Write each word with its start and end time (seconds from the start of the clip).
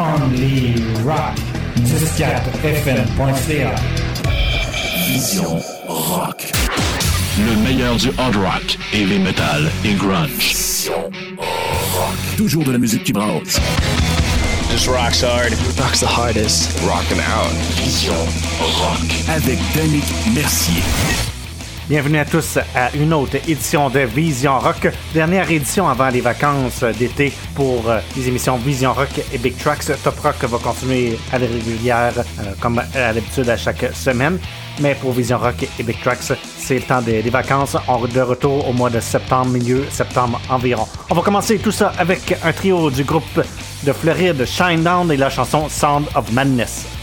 Only 0.00 0.80
Rock. 1.04 1.36
104fm.ca. 1.76 3.76
Vision 5.06 5.60
Rock. 5.86 6.50
Le 7.38 7.54
meilleur 7.62 7.96
du 7.96 8.10
hard 8.16 8.36
rock, 8.36 8.78
heavy 8.94 9.18
metal 9.18 9.70
et 9.84 9.92
grunge. 9.92 10.30
Vision 10.38 11.10
Rock. 11.36 12.16
Toujours 12.38 12.64
de 12.64 12.72
la 12.72 12.78
musique 12.78 13.04
qui 13.04 13.12
brasse. 13.12 13.60
Just 14.70 14.88
rocks 14.88 15.22
hard. 15.22 15.52
Rocks 15.78 16.00
the 16.00 16.06
hardest. 16.06 16.80
Rockin' 16.80 17.20
out. 17.20 17.52
Vision 17.76 18.14
Rock. 18.58 19.04
Avec 19.28 19.58
Danick 19.74 20.06
Mercier. 20.34 20.82
Bienvenue 21.90 22.18
à 22.18 22.24
tous 22.24 22.56
à 22.76 22.94
une 22.94 23.12
autre 23.12 23.34
édition 23.48 23.90
de 23.90 23.98
Vision 23.98 24.60
Rock, 24.60 24.86
dernière 25.12 25.50
édition 25.50 25.88
avant 25.88 26.08
les 26.08 26.20
vacances 26.20 26.84
d'été 26.84 27.32
pour 27.56 27.90
euh, 27.90 27.98
les 28.16 28.28
émissions 28.28 28.58
Vision 28.58 28.92
Rock 28.92 29.20
et 29.32 29.38
Big 29.38 29.56
Tracks. 29.56 29.90
Top 30.04 30.16
Rock 30.20 30.36
va 30.40 30.58
continuer 30.58 31.18
à 31.32 31.40
la 31.40 31.48
régulière 31.48 32.12
euh, 32.16 32.52
comme 32.60 32.78
à 32.78 33.12
l'habitude 33.12 33.48
à 33.48 33.56
chaque 33.56 33.92
semaine, 33.92 34.38
mais 34.80 34.94
pour 34.94 35.10
Vision 35.10 35.38
Rock 35.38 35.66
et 35.80 35.82
Big 35.82 36.00
Tracks, 36.00 36.32
c'est 36.58 36.76
le 36.76 36.82
temps 36.82 37.02
des, 37.02 37.22
vacances. 37.22 37.76
On 37.88 38.06
est 38.06 38.14
de 38.14 38.20
retour 38.20 38.68
au 38.68 38.72
mois 38.72 38.90
de 38.90 39.00
septembre, 39.00 39.50
milieu 39.50 39.84
septembre 39.90 40.40
environ. 40.48 40.86
On 41.10 41.16
va 41.16 41.22
commencer 41.22 41.58
tout 41.58 41.72
ça 41.72 41.92
avec 41.98 42.38
un 42.44 42.52
trio 42.52 42.88
du 42.92 43.02
groupe 43.02 43.42
de 43.82 43.92
Floride, 43.92 44.44
Shinedown 44.46 45.10
et 45.10 45.16
la 45.16 45.28
chanson 45.28 45.68
Sound 45.68 46.06
of 46.14 46.30
Madness. 46.30 46.99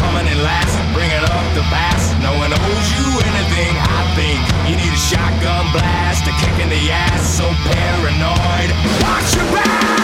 Coming 0.00 0.26
in 0.26 0.38
last. 0.42 0.74
Bringing 0.96 1.22
up 1.22 1.44
the 1.54 1.64
past, 1.70 2.16
no 2.24 2.32
one 2.40 2.50
owes 2.52 2.88
you 2.96 3.06
anything. 3.30 3.72
I 3.76 4.02
think 4.18 4.40
you 4.66 4.74
need 4.80 4.92
a 4.92 5.02
shotgun 5.08 5.70
blast, 5.72 6.26
a 6.26 6.32
kick 6.40 6.56
in 6.58 6.68
the 6.68 6.90
ass. 6.90 7.22
So 7.38 7.46
paranoid, 7.68 8.70
watch 9.04 9.36
your 9.36 9.46
back. 9.54 9.99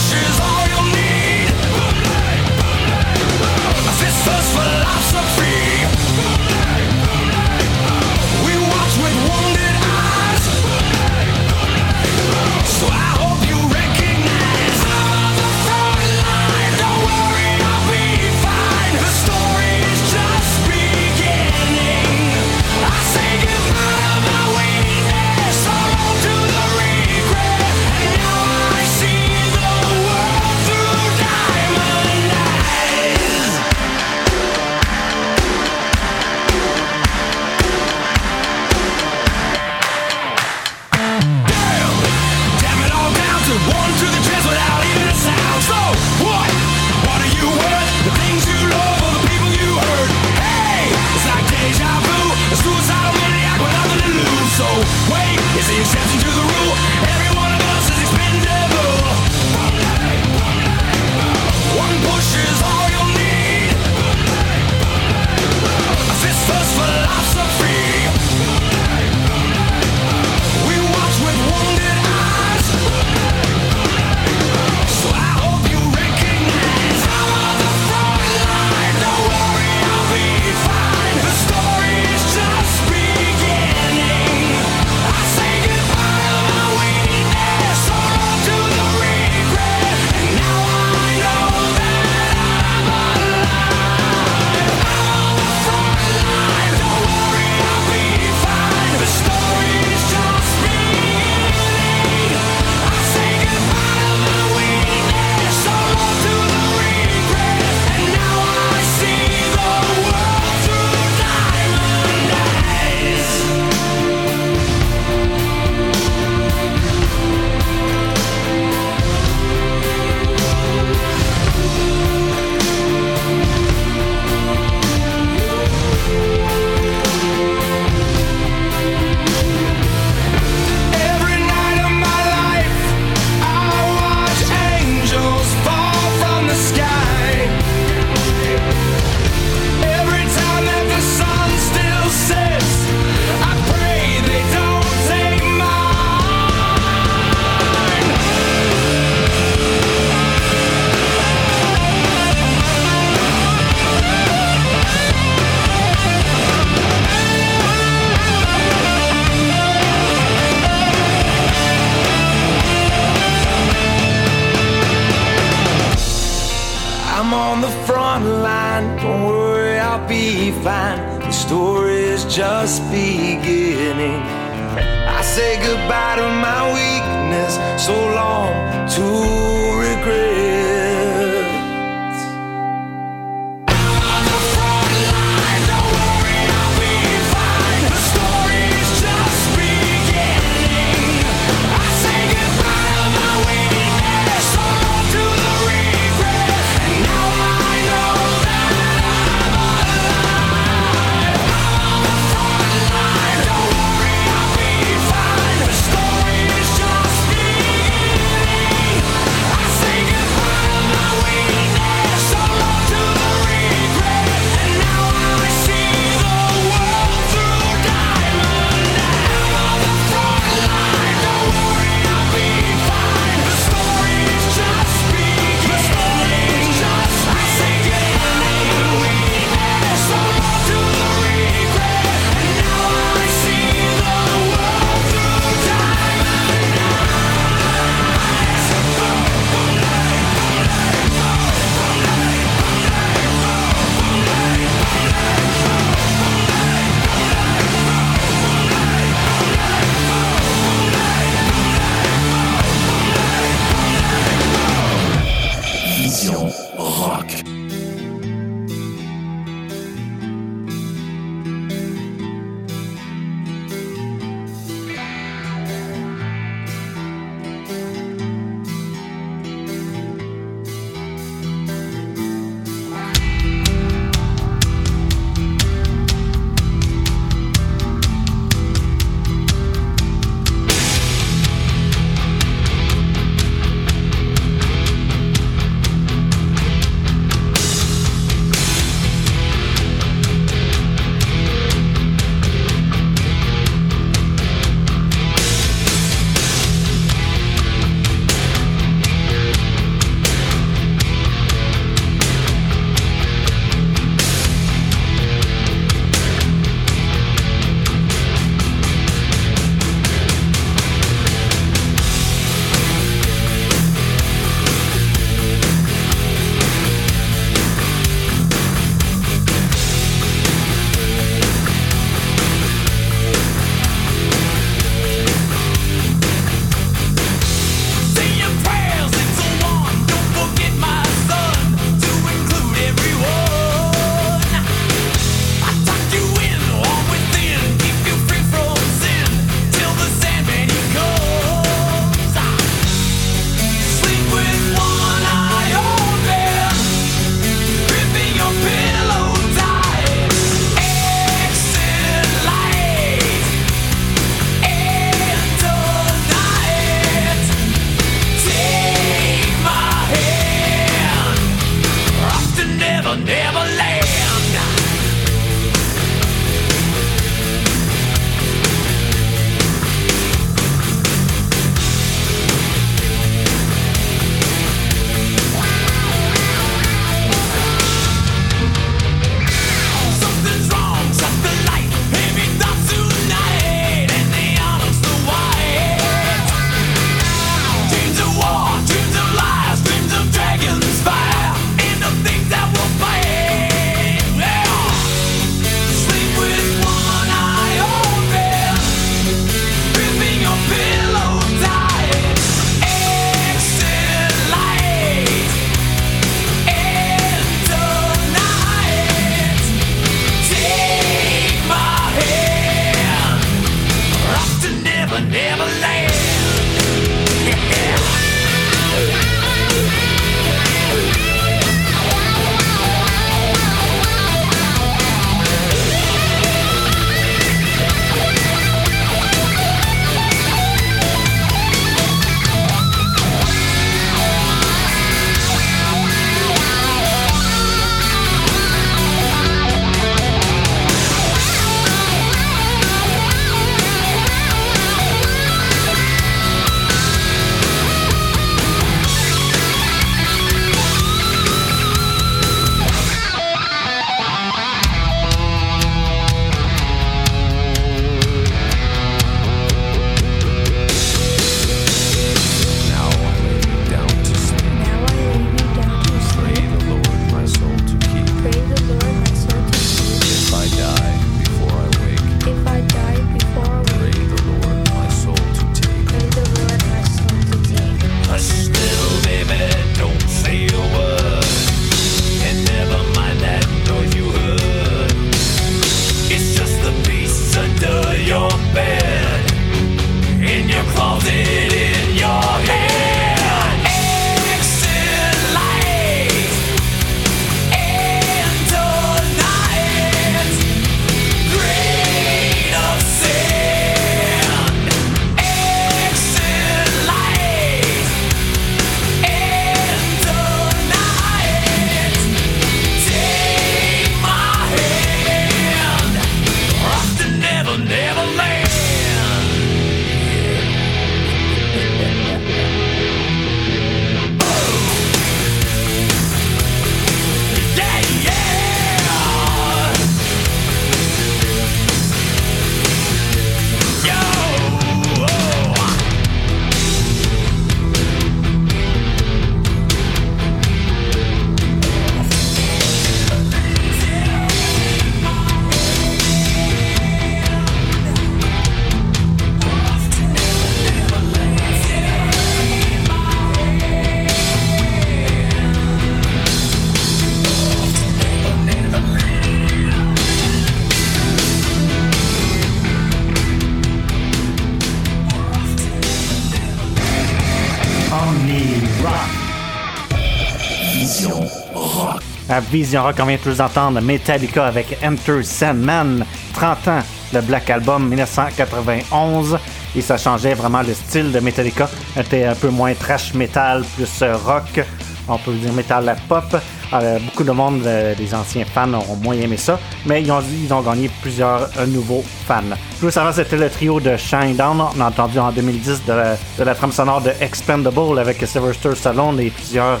Vision 572.74 573.04
Rock, 573.04 573.14
on 573.20 573.26
vient 573.26 573.36
tous 573.36 573.60
entendre 573.60 574.00
Metallica 574.00 574.66
avec 574.66 574.98
Enter 575.00 575.44
Sandman, 575.44 576.24
30 576.54 576.88
ans, 576.88 577.02
le 577.32 577.40
Black 577.40 577.70
Album 577.70 578.08
1991. 578.08 579.56
Et 579.94 580.00
ça 580.00 580.16
changeait 580.18 580.54
vraiment 580.54 580.82
le 580.82 580.92
style 580.92 581.30
de 581.30 581.38
Metallica. 581.38 581.88
C'était 582.16 582.42
un 582.42 582.56
peu 582.56 582.70
moins 582.70 582.92
trash 582.94 583.32
metal, 583.32 583.84
plus 583.94 584.22
euh, 584.22 584.36
rock, 584.36 584.84
on 585.28 585.38
peut 585.38 585.52
dire 585.52 585.72
metal 585.72 586.16
pop. 586.28 586.56
Euh, 586.92 587.20
beaucoup 587.20 587.44
de 587.44 587.52
monde, 587.52 587.82
euh, 587.86 588.12
des 588.16 588.34
anciens 588.34 588.64
fans, 588.64 588.92
ont 588.92 589.16
moins 589.22 589.36
aimé 589.36 589.56
ça, 589.56 589.78
mais 590.04 590.22
ils 590.22 590.32
ont, 590.32 590.42
ont 590.72 590.82
gagné 590.82 591.08
plusieurs 591.22 591.70
nouveaux 591.86 592.24
fans. 592.48 592.74
Juste 593.00 593.18
avant, 593.18 593.32
c'était 593.32 593.56
le 593.56 593.70
trio 593.70 594.00
de 594.00 594.16
Shinedown. 594.16 594.80
On 594.80 595.00
a 595.00 595.06
entendu 595.06 595.38
en 595.38 595.52
2010 595.52 596.06
de 596.06 596.64
la, 596.64 596.74
trame 596.74 596.90
sonore 596.90 597.20
de 597.20 597.30
Expendable 597.40 598.18
avec 598.18 598.44
Sylvester 598.44 598.96
Stallone 598.96 599.38
et 599.38 599.50
plusieurs 599.50 600.00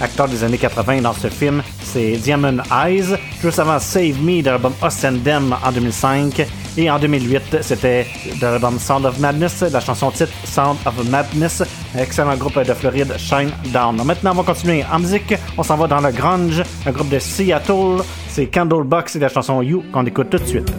acteur 0.00 0.28
des 0.28 0.44
années 0.44 0.58
80 0.58 1.02
dans 1.02 1.12
ce 1.12 1.28
film, 1.28 1.62
c'est 1.82 2.12
Diamond 2.12 2.58
Eyes. 2.70 3.16
Juste 3.40 3.58
avant 3.58 3.78
Save 3.78 4.20
Me 4.22 4.42
de 4.42 4.50
l'album 4.50 4.72
Ostendem 4.82 5.54
en 5.64 5.72
2005. 5.72 6.46
Et 6.76 6.90
en 6.90 6.98
2008, 6.98 7.58
c'était 7.62 8.06
de 8.40 8.46
l'album 8.46 8.78
Sound 8.78 9.06
of 9.06 9.18
Madness, 9.18 9.62
la 9.72 9.80
chanson 9.80 10.10
titre 10.10 10.32
Sound 10.44 10.76
of 10.84 11.08
Madness. 11.08 11.62
Excellent 11.96 12.36
groupe 12.36 12.58
de 12.58 12.74
Floride, 12.74 13.14
Shine 13.16 13.50
Down. 13.72 14.02
Maintenant, 14.04 14.32
on 14.32 14.42
va 14.42 14.42
continuer 14.42 14.84
en 14.92 14.98
musique. 14.98 15.34
On 15.56 15.62
s'en 15.62 15.76
va 15.76 15.86
dans 15.86 16.00
le 16.00 16.10
grunge, 16.10 16.62
un 16.84 16.90
groupe 16.90 17.10
de 17.10 17.18
Seattle. 17.18 18.02
C'est 18.28 18.46
Candlebox 18.46 19.16
et 19.16 19.18
la 19.20 19.28
chanson 19.28 19.62
You 19.62 19.84
qu'on 19.92 20.04
écoute 20.04 20.30
tout 20.30 20.38
de 20.38 20.46
suite. 20.46 20.72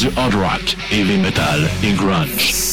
Du 0.00 0.08
hard 0.16 0.34
rock, 0.34 0.76
heavy 0.90 1.18
metal 1.18 1.68
et 1.82 1.92
grunge. 1.92 2.69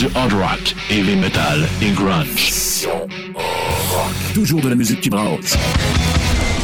Du 0.00 0.08
hard 0.14 0.32
rock, 0.32 0.74
heavy 0.88 1.14
metal 1.14 1.68
et 1.82 1.90
grunge. 1.90 2.26
Vision 2.34 3.06
rock. 3.34 4.14
Toujours 4.32 4.62
de 4.62 4.70
la 4.70 4.74
musique 4.74 5.02
qui 5.02 5.10
brasse. 5.10 5.58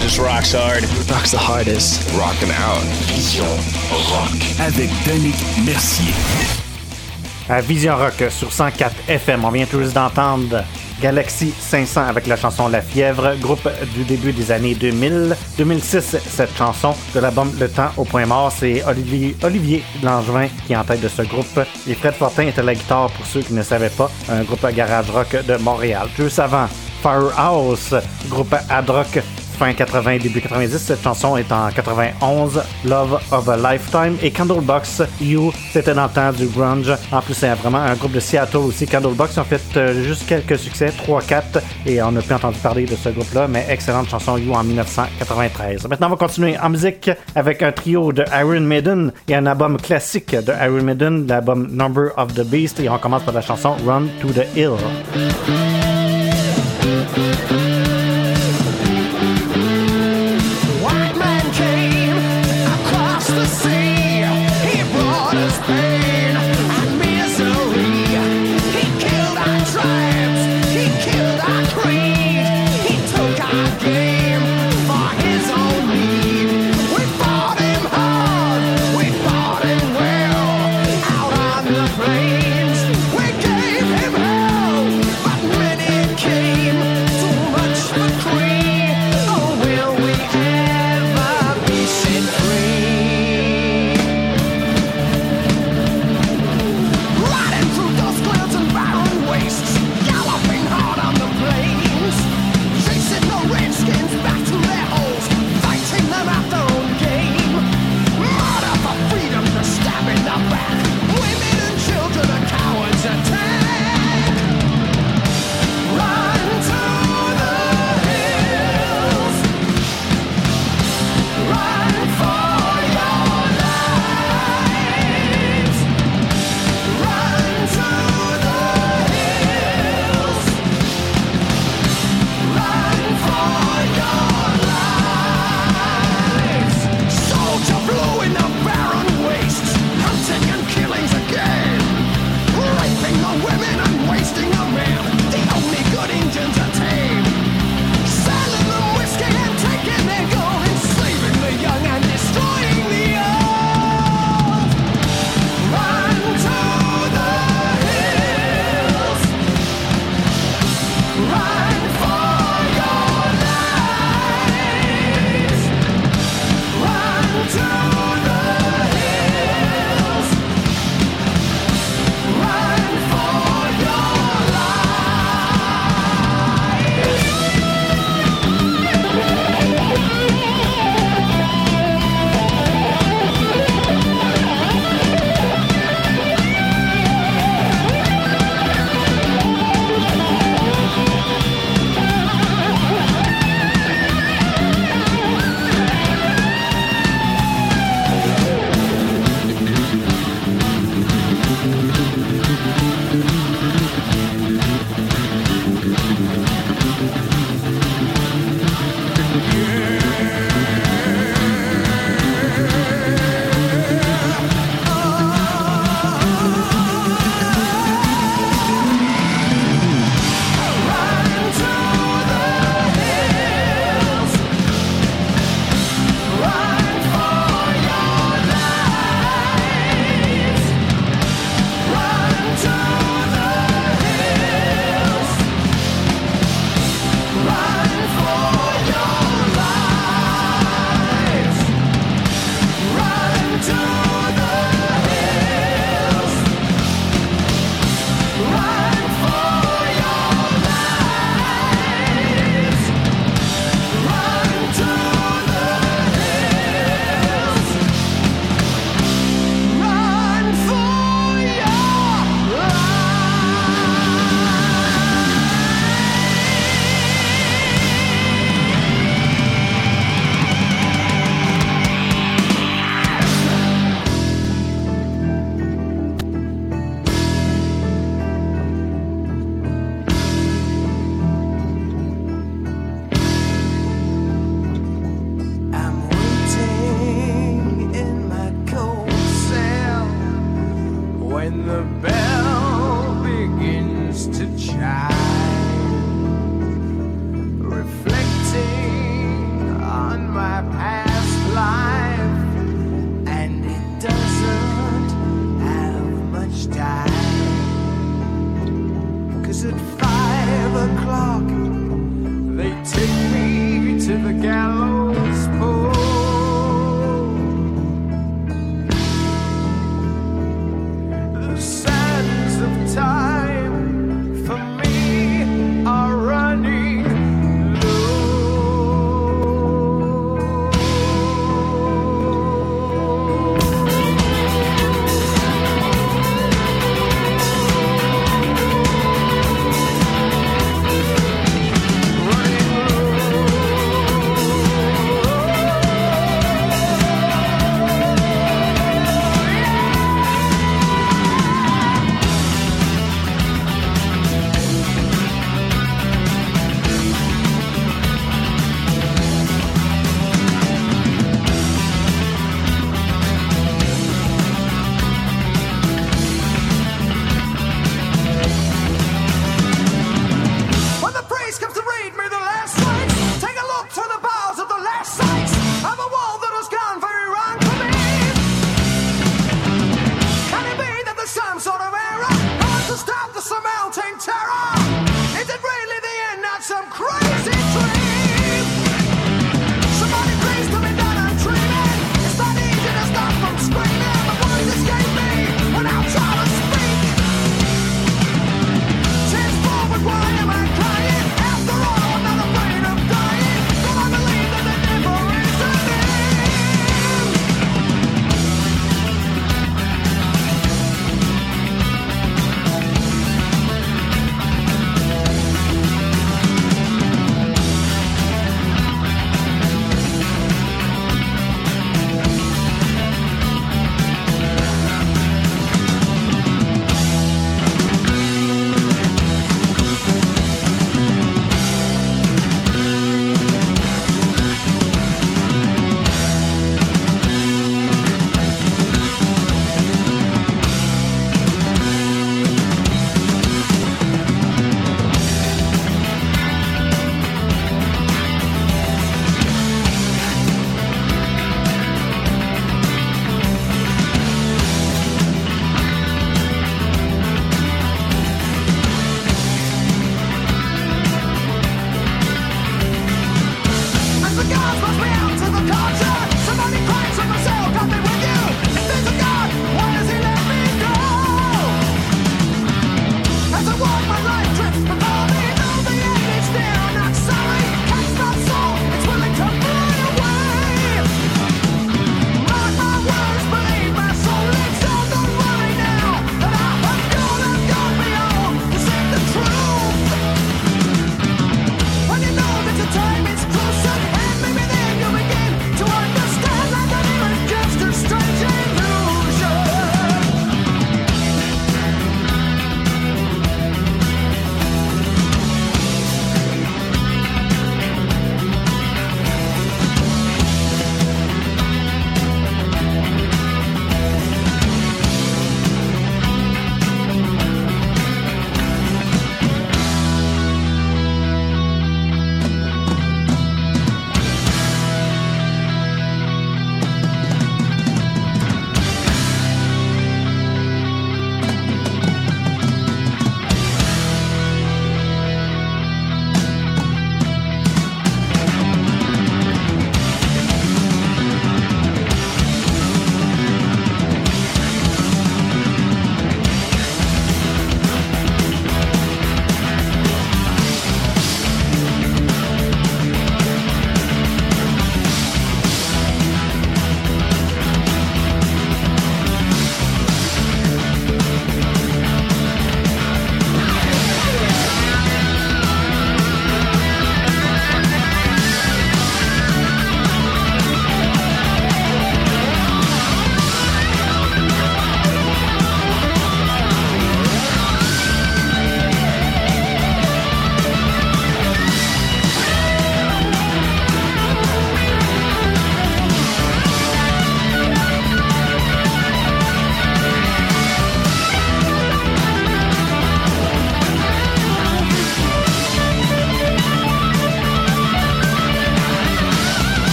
This 0.00 0.20
rocks 0.20 0.54
hard. 0.54 0.84
Rock's 1.10 1.32
the 1.32 1.36
hardest. 1.36 2.08
Rockin' 2.12 2.50
out. 2.50 2.84
Vision 3.08 3.44
rock. 3.90 4.30
Avec 4.60 4.88
Danick 5.04 5.34
Mercier. 5.66 6.14
À 7.48 7.60
Vision 7.60 7.96
Rock 7.96 8.22
sur 8.30 8.52
104 8.52 8.94
FM, 9.08 9.44
on 9.44 9.50
vient 9.50 9.66
tout 9.66 9.80
juste 9.80 9.94
d'entendre 9.94 10.62
Galaxy 11.00 11.52
500 11.58 12.06
avec 12.06 12.26
la 12.26 12.36
chanson 12.36 12.68
La 12.68 12.80
Fièvre, 12.80 13.34
groupe 13.40 13.68
du 13.94 14.04
début 14.04 14.32
des 14.32 14.50
années 14.50 14.74
2000. 14.74 15.36
2006, 15.58 16.16
cette 16.26 16.56
chanson 16.56 16.94
de 17.14 17.20
l'album 17.20 17.50
Le 17.58 17.68
Temps 17.68 17.90
au 17.96 18.04
point 18.04 18.26
mort, 18.26 18.52
c'est 18.52 18.84
Olivier, 18.84 19.36
Olivier 19.42 19.82
Langevin 20.02 20.48
qui 20.66 20.72
est 20.72 20.76
en 20.76 20.84
tête 20.84 21.00
de 21.00 21.08
ce 21.08 21.22
groupe. 21.22 21.60
Et 21.88 21.94
Fred 21.94 22.14
Fortin 22.14 22.46
était 22.46 22.62
la 22.62 22.74
guitare 22.74 23.10
pour 23.10 23.26
ceux 23.26 23.40
qui 23.40 23.54
ne 23.54 23.62
savaient 23.62 23.90
pas, 23.90 24.10
un 24.30 24.42
groupe 24.42 24.66
garage 24.74 25.10
rock 25.10 25.36
de 25.46 25.56
Montréal. 25.56 26.08
Juste 26.16 26.38
avant, 26.38 26.66
Firehouse, 27.02 27.94
groupe 28.28 28.54
ad 28.68 28.88
rock 28.88 29.20
fin 29.54 29.72
80, 29.72 30.18
début 30.18 30.40
90. 30.40 30.78
Cette 30.78 31.02
chanson 31.02 31.36
est 31.36 31.50
en 31.52 31.70
91, 31.70 32.62
Love 32.84 33.20
of 33.30 33.48
a 33.48 33.56
Lifetime. 33.56 34.16
Et 34.22 34.30
Candlebox, 34.30 35.02
You, 35.20 35.52
c'était 35.72 35.94
dans 35.94 36.04
le 36.04 36.10
temps 36.10 36.32
du 36.32 36.46
grunge. 36.46 36.92
En 37.12 37.20
plus, 37.20 37.34
c'est 37.34 37.52
vraiment 37.54 37.78
un 37.78 37.94
groupe 37.94 38.12
de 38.12 38.20
Seattle 38.20 38.58
aussi. 38.58 38.86
Candlebox, 38.86 39.38
ont 39.38 39.44
fait 39.44 39.62
euh, 39.76 40.04
juste 40.04 40.26
quelques 40.26 40.58
succès, 40.58 40.86
3-4, 41.06 41.60
et 41.86 42.02
on 42.02 42.12
n'a 42.12 42.22
plus 42.22 42.34
entendu 42.34 42.58
parler 42.58 42.84
de 42.84 42.96
ce 42.96 43.08
groupe-là, 43.08 43.46
mais 43.48 43.66
excellente 43.68 44.08
chanson 44.08 44.36
You 44.36 44.52
en 44.52 44.64
1993. 44.64 45.86
Maintenant, 45.88 46.08
on 46.08 46.10
va 46.10 46.16
continuer 46.16 46.56
en 46.58 46.70
musique 46.70 47.10
avec 47.34 47.62
un 47.62 47.72
trio 47.72 48.12
de 48.12 48.24
Iron 48.32 48.60
Maiden 48.60 49.12
et 49.28 49.34
un 49.34 49.46
album 49.46 49.76
classique 49.78 50.34
de 50.34 50.52
Iron 50.52 50.82
Maiden, 50.82 51.26
l'album 51.26 51.68
Number 51.70 52.10
of 52.16 52.34
the 52.34 52.44
Beast, 52.44 52.80
et 52.80 52.88
on 52.88 52.98
commence 52.98 53.22
par 53.22 53.34
la 53.34 53.40
chanson 53.40 53.76
Run 53.86 54.06
to 54.20 54.28
the 54.28 54.46
Hill. 54.56 54.76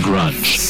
Grunge. 0.00 0.61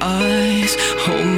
eyes. 0.00 0.76
Hold 1.04 1.33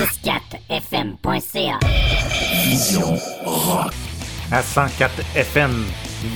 104fm.ca. 0.00 1.78
Vision 2.64 3.18
rock. 3.44 3.92
à 4.50 4.62
104 4.62 5.12
FM 5.36 5.84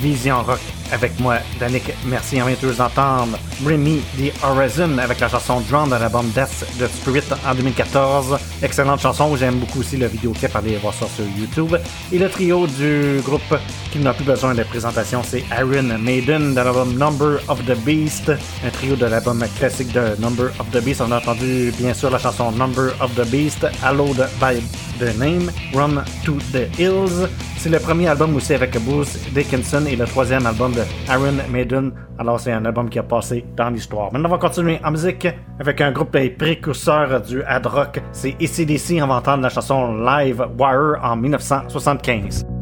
Vision 0.02 0.42
Rock 0.42 0.60
avec 0.94 1.18
moi, 1.18 1.38
Danick. 1.58 1.92
Merci, 2.06 2.40
on 2.40 2.46
vient 2.46 2.56
tous 2.56 2.80
entendre 2.80 3.36
Remy 3.66 4.00
The 4.16 4.32
Horizon 4.44 4.96
avec 4.98 5.18
la 5.18 5.28
chanson 5.28 5.60
Drown 5.68 5.90
de 5.90 5.96
l'album 5.96 6.30
Death 6.34 6.64
the 6.78 6.86
Spirit 6.86 7.24
en 7.46 7.54
2014. 7.54 8.38
Excellente 8.62 9.00
chanson, 9.00 9.36
j'aime 9.36 9.56
beaucoup 9.56 9.80
aussi 9.80 9.96
le 9.96 10.06
vidéoclip, 10.06 10.54
allez 10.54 10.76
voir 10.76 10.94
ça 10.94 11.06
sur 11.14 11.24
YouTube. 11.36 11.76
Et 12.12 12.18
le 12.18 12.28
trio 12.28 12.68
du 12.68 13.20
groupe 13.24 13.58
qui 13.90 13.98
n'a 13.98 14.14
plus 14.14 14.24
besoin 14.24 14.54
de 14.54 14.62
présentation, 14.62 15.22
c'est 15.24 15.42
Iron 15.58 15.98
Maiden 15.98 16.54
de 16.54 16.60
l'album 16.60 16.94
Number 16.96 17.40
of 17.48 17.64
the 17.66 17.76
Beast, 17.84 18.30
un 18.30 18.70
trio 18.70 18.94
de 18.94 19.06
l'album 19.06 19.44
classique 19.58 19.92
de 19.92 20.14
Number 20.20 20.52
of 20.60 20.70
the 20.70 20.82
Beast. 20.82 21.00
On 21.00 21.10
a 21.10 21.18
entendu 21.18 21.72
bien 21.76 21.92
sûr 21.92 22.10
la 22.10 22.18
chanson 22.18 22.52
Number 22.52 22.92
of 23.00 23.12
the 23.16 23.28
Beast, 23.30 23.66
Hallowed 23.82 24.28
by 24.40 24.62
the 25.00 25.16
Name, 25.18 25.50
Run 25.74 26.04
to 26.24 26.34
the 26.52 26.68
Hills. 26.78 27.28
C'est 27.58 27.70
le 27.70 27.78
premier 27.78 28.08
album 28.08 28.36
aussi 28.36 28.54
avec 28.54 28.76
Bruce 28.84 29.18
Dickinson 29.34 29.86
et 29.86 29.96
le 29.96 30.04
troisième 30.04 30.46
album 30.46 30.72
de 30.72 30.82
Iron 31.08 31.34
Maiden. 31.50 31.92
Alors 32.18 32.40
c'est 32.40 32.52
un 32.52 32.64
album 32.64 32.88
qui 32.88 32.98
a 32.98 33.02
passé 33.02 33.44
dans 33.56 33.70
l'histoire. 33.70 34.12
Maintenant 34.12 34.28
on 34.28 34.32
va 34.32 34.38
continuer 34.38 34.80
en 34.84 34.90
musique 34.90 35.26
avec 35.58 35.80
un 35.80 35.92
groupe 35.92 36.12
des 36.12 36.30
précurseurs 36.30 37.20
du 37.20 37.42
hard 37.42 37.66
rock. 37.66 38.02
C'est 38.12 38.34
ACDC, 38.40 39.00
va 39.06 39.16
entendre 39.16 39.42
la 39.42 39.48
chanson 39.48 39.94
Live 40.04 40.44
Wire 40.58 40.98
en 41.02 41.16
1975. 41.16 42.53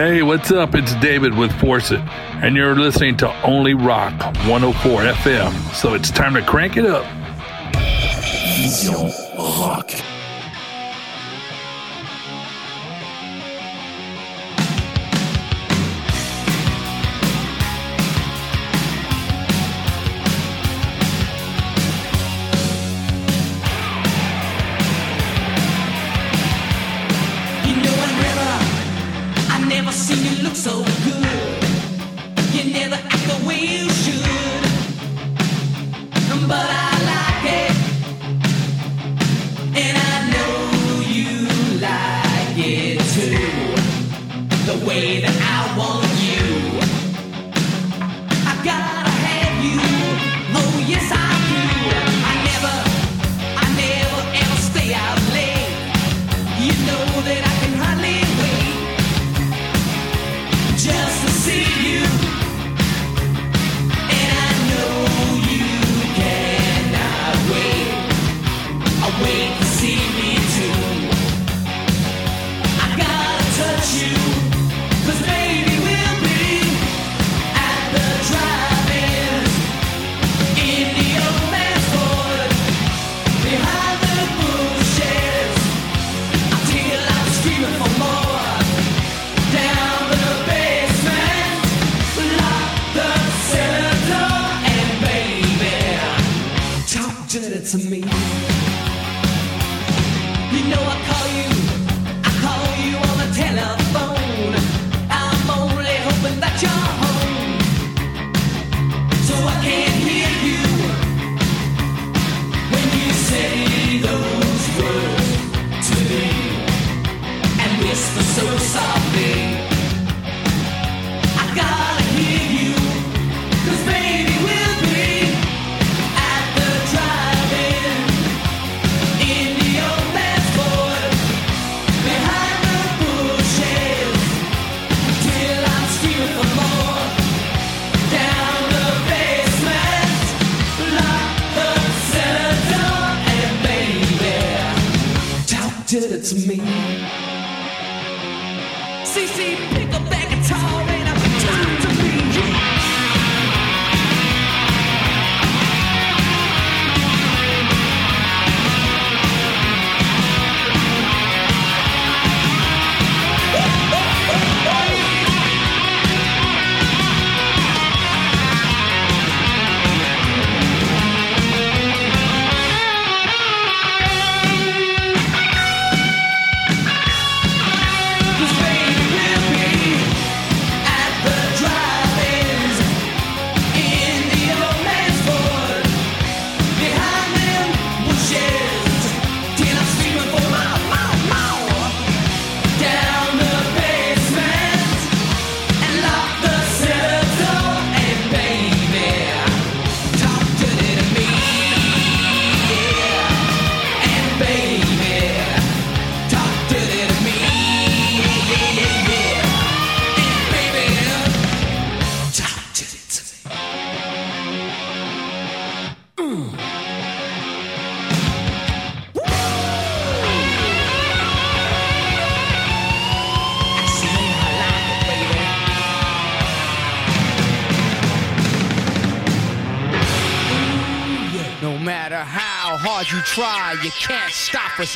Hey, 0.00 0.22
what's 0.22 0.50
up? 0.50 0.74
It's 0.74 0.94
David 0.94 1.36
with 1.36 1.52
Force 1.60 1.90
It, 1.90 2.00
and 2.00 2.56
you're 2.56 2.74
listening 2.74 3.18
to 3.18 3.30
Only 3.44 3.74
Rock 3.74 4.18
104 4.48 5.02
FM. 5.02 5.74
So 5.74 5.92
it's 5.92 6.10
time 6.10 6.32
to 6.32 6.40
crank 6.40 6.78
it 6.78 6.86
up. 6.86 7.04
Vision 8.56 9.12
Rock. 9.36 9.90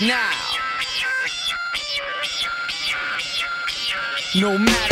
now. 0.01 0.31
No 4.35 4.57
matter. 4.57 4.84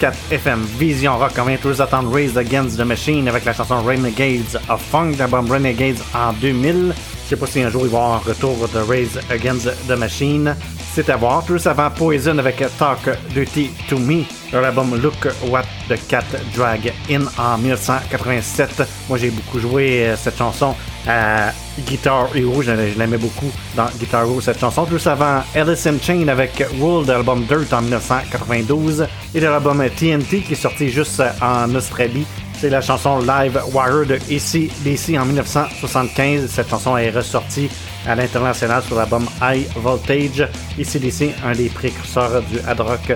96.4 0.00 0.12
FM 0.30 0.62
Vision 0.78 1.18
Rock. 1.18 1.32
On 1.38 1.44
vient 1.44 1.58
tous 1.58 1.80
attendre 1.80 2.12
Raise 2.12 2.36
Against 2.38 2.78
the 2.78 2.84
Machine 2.84 3.28
avec 3.28 3.44
la 3.44 3.52
chanson 3.52 3.82
Renegades 3.82 4.58
of 4.68 4.80
Funk, 4.80 5.12
l'album 5.18 5.50
Renegades 5.50 5.98
en 6.14 6.32
2000. 6.32 6.94
Je 7.24 7.28
sais 7.28 7.36
pas 7.36 7.46
si 7.46 7.62
un 7.62 7.70
jour 7.70 7.82
il 7.84 7.90
va 7.90 7.98
y 7.98 8.00
avoir 8.00 8.14
un 8.16 8.18
retour 8.18 8.68
de 8.68 8.78
Raise 8.78 9.20
Against 9.30 9.68
the 9.86 9.96
Machine. 9.96 10.56
C'est 10.94 11.08
à 11.10 11.16
voir. 11.16 11.44
Tous 11.44 11.66
avant 11.66 11.90
Poison 11.90 12.38
avec 12.38 12.64
Talk 12.78 13.10
Duty 13.34 13.70
to 13.88 13.98
Me, 13.98 14.24
leur 14.52 14.64
album 14.64 15.00
Look 15.00 15.28
What 15.48 15.64
the 15.88 15.98
Cat 16.08 16.24
Drag 16.56 16.92
In 17.10 17.22
en 17.38 17.58
1987. 17.58 18.82
Moi 19.08 19.18
j'ai 19.18 19.30
beaucoup 19.30 19.60
joué 19.60 20.14
cette 20.16 20.38
chanson 20.38 20.74
à 21.06 21.52
Guitar 21.86 22.28
Hero, 22.34 22.62
je, 22.62 22.72
l'aimais 22.72 23.16
beaucoup 23.16 23.50
dans 23.76 23.86
Guitar 23.98 24.22
Hero 24.22 24.40
cette 24.40 24.60
chanson. 24.60 24.84
Tout 24.84 25.08
avant 25.08 25.42
Alice 25.54 25.86
in 25.86 25.98
Chain 26.00 26.28
avec 26.28 26.64
Rule 26.80 27.06
de 27.06 27.12
l'album 27.12 27.44
Dirt 27.44 27.72
en 27.72 27.82
1992 27.82 29.06
et 29.34 29.40
de 29.40 29.46
l'album 29.46 29.82
TNT 29.96 30.40
qui 30.40 30.52
est 30.52 30.56
sorti 30.56 30.90
juste 30.90 31.22
en 31.40 31.74
Australie. 31.74 32.26
C'est 32.58 32.68
la 32.68 32.82
chanson 32.82 33.20
Live 33.20 33.58
Wire 33.72 34.06
de 34.06 34.16
ACDC 34.16 35.18
en 35.18 35.24
1975. 35.24 36.46
Cette 36.50 36.68
chanson 36.68 36.96
est 36.98 37.10
ressortie 37.10 37.70
à 38.06 38.14
l'international 38.14 38.82
sur 38.82 38.96
l'album 38.96 39.26
High 39.40 39.66
Voltage. 39.76 40.46
ACDC, 40.78 41.34
un 41.44 41.52
des 41.52 41.70
précurseurs 41.70 42.42
du 42.42 42.58
hard 42.66 42.80
rock. 42.80 43.12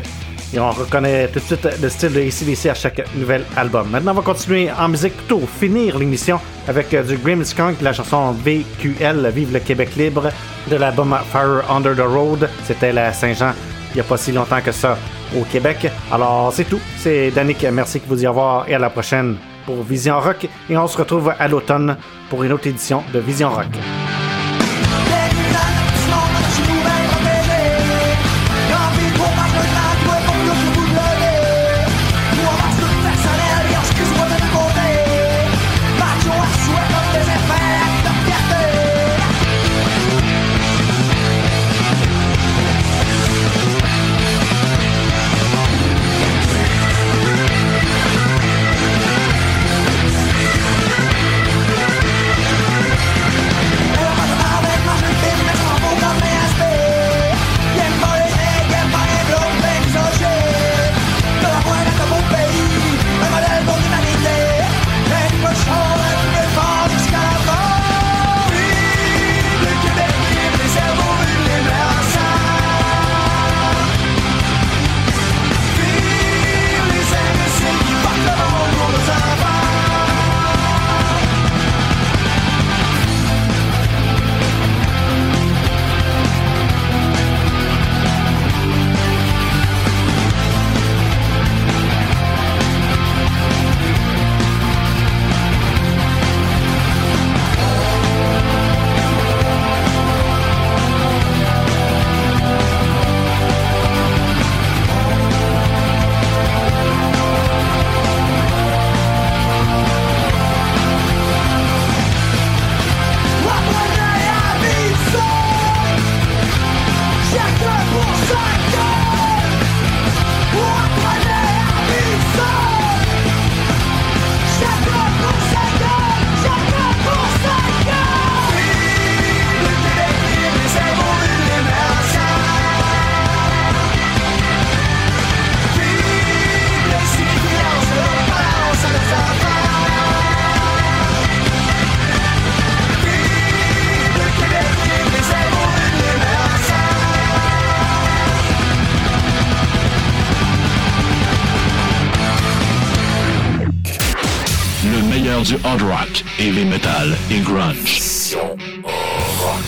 Et 0.55 0.61
on 0.61 0.71
reconnaît 0.71 1.29
tout 1.29 1.41
de 1.41 1.45
suite 1.45 1.69
le 1.83 1.89
style 1.89 2.13
de 2.13 2.21
ACDC 2.21 2.67
à 2.67 2.75
chaque 2.75 3.03
nouvel 3.17 3.45
album. 3.57 3.89
Maintenant, 3.91 4.13
on 4.13 4.17
va 4.17 4.23
continuer 4.23 4.71
en 4.71 4.89
musique, 4.89 5.17
plutôt 5.17 5.41
finir 5.61 5.99
l'émission 5.99 6.39
avec 6.69 6.95
euh, 6.95 7.03
du 7.03 7.17
Grimmskunk, 7.17 7.81
la 7.81 7.93
chanson 7.93 8.31
VQL, 8.33 9.31
Vive 9.35 9.53
le 9.53 9.59
Québec 9.59 9.97
libre, 9.97 10.31
de 10.71 10.77
l'album 10.77 11.17
Fire 11.33 11.65
Under 11.69 11.97
the 11.97 12.07
Road. 12.07 12.49
C'était 12.65 12.93
la 12.93 13.13
Saint-Jean 13.13 13.53
il 13.95 13.99
n'y 13.99 14.01
a 14.01 14.05
pas 14.05 14.17
si 14.17 14.33
longtemps 14.33 14.61
que 14.61 14.73
ça 14.73 14.99
au 15.37 15.45
Québec. 15.45 15.87
Alors, 16.11 16.53
c'est 16.53 16.65
tout. 16.65 16.81
C'est 16.99 17.31
Danick, 17.31 17.65
merci 17.73 18.01
de 18.01 18.07
vous 18.07 18.23
y 18.23 18.27
avoir 18.27 18.69
et 18.69 18.75
à 18.75 18.79
la 18.79 18.91
prochaine 18.91 19.37
pour 19.67 19.83
Vision 19.85 20.19
Rock. 20.19 20.49
Et 20.69 20.77
on 20.77 20.89
se 20.89 20.99
retrouve 20.99 21.33
à 21.39 21.47
l'automne 21.47 21.97
pour 22.29 22.43
une 22.43 22.53
autre 22.53 22.67
édition 22.67 23.05
de 23.13 23.21
Vision 23.21 23.51
Rock. 23.51 23.71